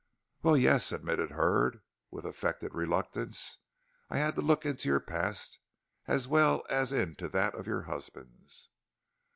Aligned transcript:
"Well, 0.41 0.57
yes," 0.57 0.91
admitted 0.91 1.29
Hurd, 1.29 1.83
with 2.09 2.25
affected 2.25 2.73
reluctance. 2.73 3.59
"I 4.09 4.17
had 4.17 4.33
to 4.33 4.41
look 4.41 4.65
into 4.65 4.89
your 4.89 4.99
past 4.99 5.59
as 6.07 6.27
well 6.27 6.65
as 6.71 6.91
into 6.91 7.29
that 7.29 7.53
of 7.53 7.67
your 7.67 7.83
husband's." 7.83 8.69